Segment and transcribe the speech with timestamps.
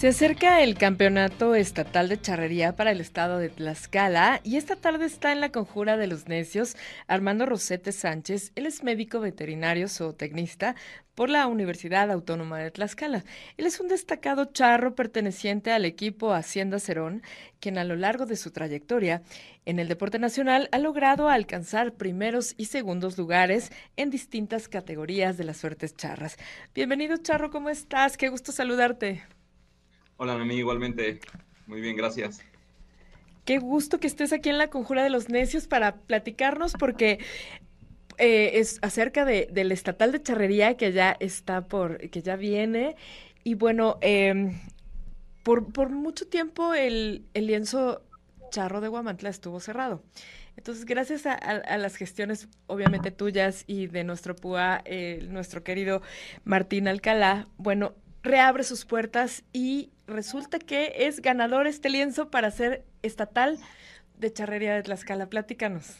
[0.00, 5.04] Se acerca el campeonato estatal de charrería para el estado de Tlaxcala y esta tarde
[5.04, 6.74] está en la conjura de los necios
[7.06, 8.52] Armando Rosete Sánchez.
[8.54, 10.74] Él es médico veterinario zootecnista
[11.14, 13.24] por la Universidad Autónoma de Tlaxcala.
[13.58, 17.22] Él es un destacado charro perteneciente al equipo Hacienda Cerón,
[17.60, 19.20] quien a lo largo de su trayectoria
[19.66, 25.44] en el deporte nacional ha logrado alcanzar primeros y segundos lugares en distintas categorías de
[25.44, 26.38] las suertes charras.
[26.74, 28.16] Bienvenido, Charro, ¿cómo estás?
[28.16, 29.39] Qué gusto saludarte.
[30.22, 31.18] Hola, mí igualmente.
[31.66, 32.42] Muy bien, gracias.
[33.46, 37.20] Qué gusto que estés aquí en la Conjura de los Necios para platicarnos porque
[38.18, 42.96] eh, es acerca de, del estatal de charrería que ya está por, que ya viene.
[43.44, 44.60] Y bueno, em,
[45.42, 48.02] por, mucho tiempo el, lienzo
[48.50, 50.02] charro de Guamantla estuvo cerrado.
[50.54, 56.02] Entonces, gracias a, a, las gestiones, obviamente tuyas y de nuestro PUA, eh, nuestro querido
[56.44, 62.84] Martín Alcalá, bueno, reabre sus puertas y resulta que es ganador este lienzo para ser
[63.02, 63.58] estatal
[64.18, 65.28] de charrería de Tlaxcala.
[65.28, 65.96] Platícanos.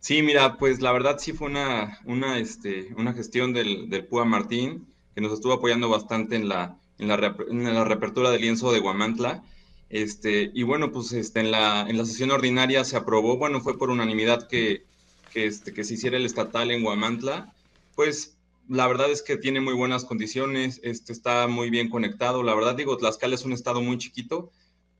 [0.00, 4.24] Sí, mira, pues la verdad sí fue una, una, este, una gestión del, del Púa
[4.24, 8.72] Martín, que nos estuvo apoyando bastante en la, en la, en la reapertura del lienzo
[8.72, 9.42] de Guamantla.
[9.90, 13.76] Este, y bueno, pues este, en, la, en la sesión ordinaria se aprobó, bueno, fue
[13.76, 14.84] por unanimidad que,
[15.32, 17.52] que, este, que se hiciera el estatal en Guamantla.
[17.96, 18.37] Pues
[18.68, 22.42] la verdad es que tiene muy buenas condiciones, este, está muy bien conectado.
[22.42, 24.50] La verdad, digo, Tlaxcala es un estado muy chiquito,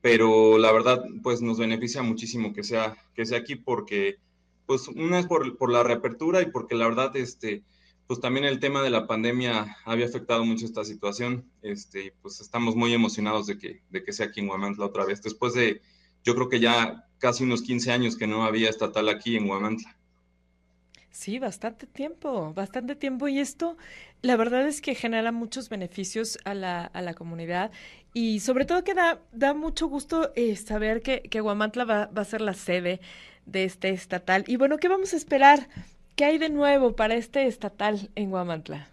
[0.01, 4.17] pero la verdad, pues nos beneficia muchísimo que sea, que sea aquí porque,
[4.65, 7.63] pues, una es por, la reapertura y porque la verdad, este,
[8.07, 11.45] pues también el tema de la pandemia había afectado mucho esta situación.
[11.61, 15.21] Este, pues estamos muy emocionados de que, de que sea aquí en Guamantla otra vez,
[15.21, 15.81] después de,
[16.23, 19.98] yo creo que ya casi unos 15 años que no había estatal aquí en Guamantla.
[21.11, 23.27] Sí, bastante tiempo, bastante tiempo.
[23.27, 23.77] Y esto,
[24.21, 27.71] la verdad es que genera muchos beneficios a la, a la comunidad
[28.13, 32.21] y sobre todo que da, da mucho gusto eh, saber que, que Guamantla va, va,
[32.21, 33.01] a ser la sede
[33.45, 34.43] de este estatal.
[34.47, 35.67] Y bueno, ¿qué vamos a esperar?
[36.15, 38.87] ¿Qué hay de nuevo para este estatal en Guamantla?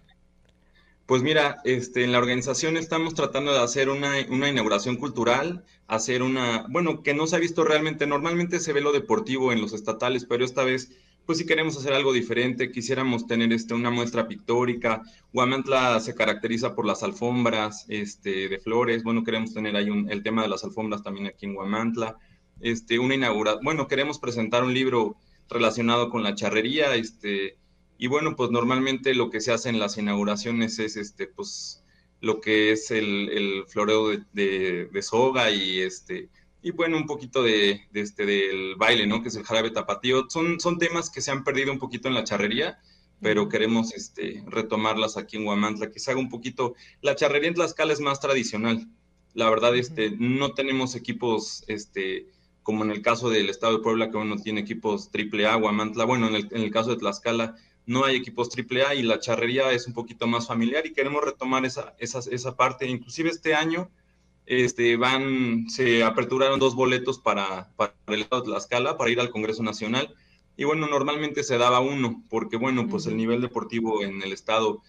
[1.06, 6.22] Pues mira, este, en la organización estamos tratando de hacer una, una, inauguración cultural, hacer
[6.22, 9.72] una, bueno, que no se ha visto realmente, normalmente se ve lo deportivo en los
[9.72, 10.90] estatales, pero esta vez
[11.26, 15.02] pues si queremos hacer algo diferente, quisiéramos tener este, una muestra pictórica.
[15.32, 19.02] Huamantla se caracteriza por las alfombras este, de flores.
[19.02, 22.16] Bueno, queremos tener ahí un, el tema de las alfombras también aquí en Huamantla.
[22.60, 25.16] Este, una inauguración, bueno, queremos presentar un libro
[25.50, 27.58] relacionado con la charrería, este,
[27.98, 31.84] y bueno, pues normalmente lo que se hace en las inauguraciones es, este, pues,
[32.20, 36.30] lo que es el, el floreo de, de, de soga y este,
[36.62, 39.22] y bueno, un poquito de, de, este, del baile, ¿no?
[39.22, 40.26] Que es el jarabe tapatío.
[40.28, 42.78] Son, son temas que se han perdido un poquito en la charrería,
[43.20, 46.74] pero queremos este, retomarlas aquí en Guamantla, que se haga un poquito...
[47.02, 48.88] La charrería en Tlaxcala es más tradicional.
[49.34, 52.26] La verdad, este, no tenemos equipos, este,
[52.62, 56.04] como en el caso del Estado de Puebla, que uno tiene equipos triple A, Guamantla.
[56.04, 57.56] Bueno, en el, en el caso de Tlaxcala
[57.86, 61.22] no hay equipos triple A y la charrería es un poquito más familiar y queremos
[61.22, 62.88] retomar esa, esa, esa parte.
[62.88, 63.88] Inclusive este año
[64.46, 69.30] este, van, se aperturaron dos boletos para, para el estado de Tlaxcala, para ir al
[69.30, 70.14] Congreso Nacional.
[70.56, 74.82] Y bueno, normalmente se daba uno, porque bueno, pues el nivel deportivo en el estado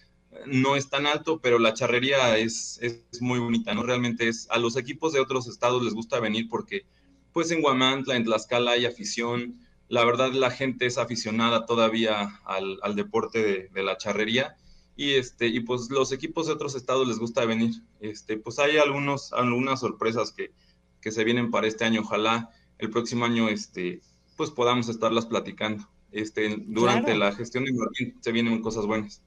[0.46, 3.82] no es tan alto, pero la charrería es, es, muy bonita, ¿no?
[3.82, 6.86] Realmente es, a los equipos de otros estados les gusta venir porque,
[7.32, 12.78] pues en Guamantla, en Tlaxcala hay afición, la verdad la gente es aficionada todavía al,
[12.82, 14.56] al deporte de, de, la charrería
[14.98, 17.70] y este y pues los equipos de otros estados les gusta venir
[18.00, 20.50] este pues hay algunos algunas sorpresas que,
[21.00, 24.00] que se vienen para este año ojalá el próximo año este
[24.36, 27.18] pues podamos estarlas platicando este durante claro.
[27.20, 29.22] la gestión de Martín se vienen cosas buenas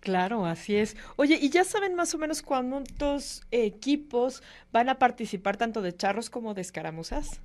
[0.00, 0.96] Claro, así es.
[1.16, 6.30] Oye, ¿y ya saben más o menos cuántos equipos van a participar tanto de charros
[6.30, 7.40] como de escaramuzas?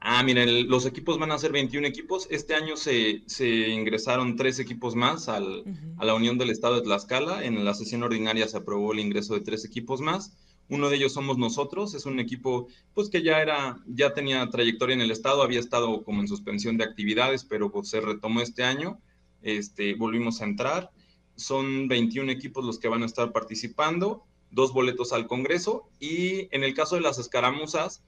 [0.00, 2.28] Ah, miren, los equipos van a ser 21 equipos.
[2.30, 5.94] Este año se, se ingresaron tres equipos más al, uh -huh.
[5.98, 7.44] a la Unión del Estado de Tlaxcala.
[7.44, 10.32] En la sesión ordinaria se aprobó el ingreso de tres equipos más.
[10.70, 14.94] Uno de ellos somos nosotros, es un equipo pues que ya era, ya tenía trayectoria
[14.94, 18.64] en el estado, había estado como en suspensión de actividades, pero pues, se retomó este
[18.64, 19.00] año,
[19.42, 20.90] este, volvimos a entrar.
[21.36, 26.64] Son 21 equipos los que van a estar participando, dos boletos al Congreso y en
[26.64, 28.02] el caso de las escaramuzas,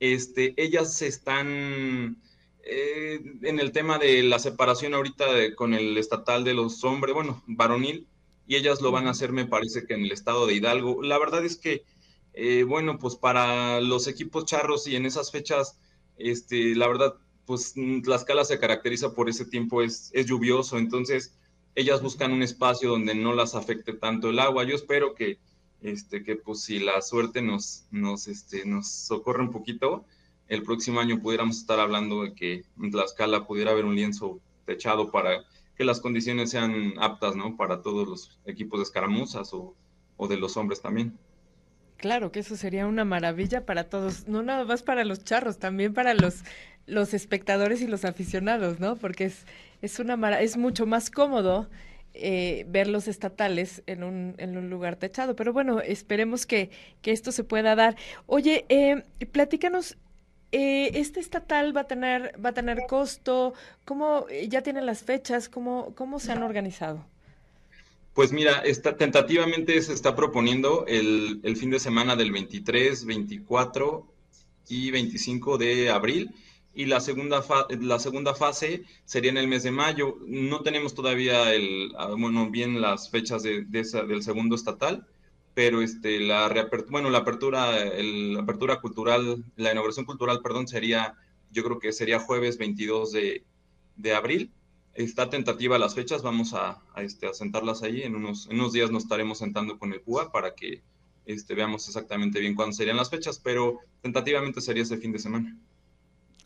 [0.00, 2.22] este, ellas están
[2.62, 7.14] eh, en el tema de la separación ahorita de, con el estatal de los hombres,
[7.14, 8.06] bueno, varonil,
[8.46, 11.02] y ellas lo van a hacer, me parece que en el estado de Hidalgo.
[11.02, 11.84] La verdad es que,
[12.34, 15.78] eh, bueno, pues para los equipos charros y en esas fechas,
[16.16, 17.14] este, la verdad,
[17.46, 21.36] pues Tlaxcala se caracteriza por ese tiempo, es, es lluvioso, entonces
[21.74, 24.64] ellas buscan un espacio donde no las afecte tanto el agua.
[24.64, 25.38] Yo espero que,
[25.84, 30.04] este, que pues si la suerte nos, nos, este, nos socorre un poquito,
[30.48, 35.10] el próximo año pudiéramos estar hablando de que en Tlaxcala pudiera haber un lienzo techado
[35.10, 35.44] para
[35.76, 37.56] que las condiciones sean aptas, ¿no?
[37.56, 39.74] Para todos los equipos de escaramuzas o,
[40.16, 41.18] o de los hombres también.
[41.98, 45.92] Claro que eso sería una maravilla para todos, no nada más para los charros, también
[45.92, 46.44] para los,
[46.86, 48.96] los espectadores y los aficionados, ¿no?
[48.96, 49.44] Porque es,
[49.82, 51.68] es, una es mucho más cómodo
[52.16, 55.34] eh, ver los estatales en un, en un lugar techado.
[55.34, 56.70] Pero bueno, esperemos que,
[57.02, 57.96] esto se pueda dar.
[58.26, 59.02] Oye, eh,
[59.32, 59.96] platícanos,
[60.52, 63.54] eh, ¿este estatal va a tener, va a tener costo?
[63.84, 65.48] ¿Cómo ya tienen las fechas?
[65.48, 67.04] ¿Cómo, se han organizado?
[68.14, 74.06] Pues mira, está, tentativamente se está proponiendo el, el, fin de semana del 23, 24
[74.68, 76.30] y 25 de abril.
[76.74, 77.44] Y la segunda,
[77.80, 80.18] la segunda fase sería en el mes de mayo.
[80.26, 85.06] No tenemos todavía el, ah, bueno, bien las fechas de, del segundo estatal,
[85.54, 90.66] pero este, la reapertura, bueno, la apertura, el, la apertura cultural, la inauguración cultural, perdón,
[90.66, 91.14] sería,
[91.52, 93.44] yo creo que sería jueves 22 de,
[93.96, 94.52] de abril
[94.94, 98.02] está tentativa las fechas, vamos a, este, a sentarlas ahí.
[98.02, 100.82] En unos, en unos días nos estaremos sentando con el PUA para que
[101.26, 105.56] este, veamos exactamente bien cuándo serían las fechas, pero tentativamente sería ese fin de semana.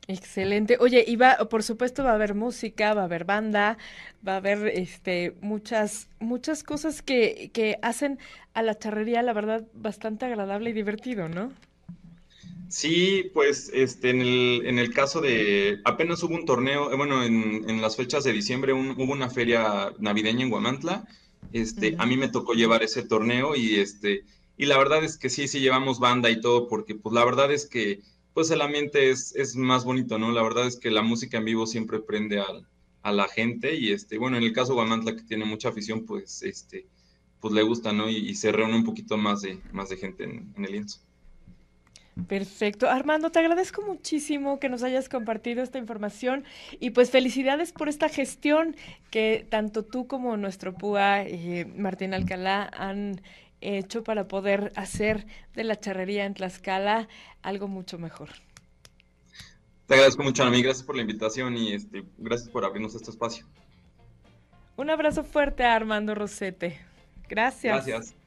[0.06, 0.78] Excelente.
[0.80, 3.76] Oye, y va, por supuesto va a haber música, va a haber banda,
[4.26, 8.18] va a haber este muchas muchas cosas que, que hacen
[8.54, 11.52] a la charrería, la verdad, bastante agradable y divertido, ¿no?
[12.68, 17.24] Sí, pues este, en, el, en el caso de, apenas hubo un torneo, eh, bueno,
[17.24, 21.06] en, en las fechas de diciembre hubo una feria navideña en Guamantla,
[21.52, 24.24] este, a mí me tocó llevar ese torneo y este,
[24.58, 27.50] y la verdad es que sí, sí llevamos banda y todo, porque pues la verdad
[27.52, 28.00] es que
[28.38, 30.31] pues el ambiente es, es más bonito, ¿no?
[30.31, 32.69] La verdad es que la música en vivo siempre prende al,
[33.02, 36.06] a la gente y este, bueno, en el caso de Guamantla que tiene mucha afición,
[36.06, 36.87] pues este,
[37.40, 38.08] pues le gusta, ¿no?
[38.08, 41.00] Y, se reúne un poquito más de, más de gente en, el lienzo.
[42.29, 42.88] Perfecto.
[42.88, 46.44] Armando, te agradezco muchísimo que nos hayas compartido esta información
[46.79, 48.76] y pues felicidades por esta gestión
[49.11, 53.20] que tanto tú como nuestro PUA, eh, Martín Alcalá, han
[53.60, 57.08] hecho para poder hacer de la charrería en Tlaxcala
[57.43, 58.31] algo mucho mejor.
[59.87, 60.62] Te agradezco mucho, a mí.
[60.62, 63.46] Gracias por la invitación y este, gracias por abrirnos este espacio.
[64.76, 66.78] Un abrazo fuerte a Armando Rosete.
[67.28, 67.87] Gracias.
[67.87, 68.17] Gracias.